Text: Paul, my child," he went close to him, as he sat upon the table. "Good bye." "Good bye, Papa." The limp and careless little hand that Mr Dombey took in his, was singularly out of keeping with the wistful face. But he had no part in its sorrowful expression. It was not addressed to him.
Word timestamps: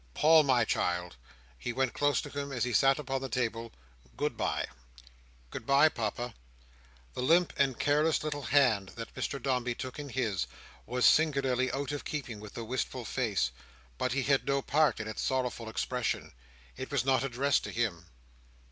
Paul, 0.15 0.41
my 0.41 0.65
child," 0.65 1.15
he 1.59 1.71
went 1.71 1.93
close 1.93 2.21
to 2.21 2.31
him, 2.31 2.51
as 2.51 2.63
he 2.63 2.73
sat 2.73 2.97
upon 2.97 3.21
the 3.21 3.29
table. 3.29 3.71
"Good 4.17 4.35
bye." 4.35 4.65
"Good 5.51 5.67
bye, 5.67 5.89
Papa." 5.89 6.33
The 7.13 7.21
limp 7.21 7.53
and 7.55 7.77
careless 7.77 8.23
little 8.23 8.41
hand 8.41 8.93
that 8.95 9.13
Mr 9.13 9.39
Dombey 9.39 9.75
took 9.75 9.99
in 9.99 10.09
his, 10.09 10.47
was 10.87 11.05
singularly 11.05 11.71
out 11.71 11.91
of 11.91 12.03
keeping 12.03 12.39
with 12.39 12.55
the 12.55 12.63
wistful 12.65 13.05
face. 13.05 13.51
But 13.99 14.13
he 14.13 14.23
had 14.23 14.47
no 14.47 14.63
part 14.63 14.99
in 14.99 15.07
its 15.07 15.21
sorrowful 15.21 15.69
expression. 15.69 16.33
It 16.75 16.89
was 16.89 17.05
not 17.05 17.23
addressed 17.23 17.63
to 17.65 17.69
him. 17.71 18.07